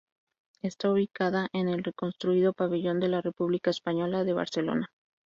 Está 0.63 0.89
ubicada 0.91 1.47
en 1.53 1.69
el 1.69 1.83
reconstruido 1.83 2.53
Pabellón 2.53 2.99
de 2.99 3.07
la 3.07 3.21
República 3.21 3.69
Española 3.69 4.23
de 4.23 4.33
Barcelona. 4.33 4.87